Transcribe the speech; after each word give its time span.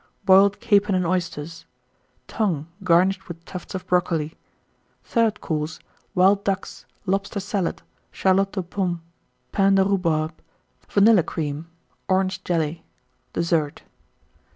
Boiled 0.25 0.59
Capon 0.59 0.95
and 0.95 1.05
Oysters. 1.05 1.67
Tongue, 2.27 2.65
garnished 2.83 3.27
with 3.27 3.45
tufts 3.45 3.75
of 3.75 3.85
Brocoli. 3.85 4.33
THIRD 5.03 5.41
COURSE. 5.41 5.77
Wild 6.15 6.43
Ducks. 6.43 6.87
Lobster 7.05 7.39
Salad. 7.39 7.83
Charlotte 8.11 8.57
aux 8.57 8.63
Pommes. 8.63 8.99
Pain 9.51 9.75
de 9.75 9.83
Rhubarb. 9.85 10.33
Vanilla 10.89 11.21
Cream. 11.21 11.67
Orange 12.07 12.43
Jelly. 12.43 12.83
DESSERT. 13.33 13.83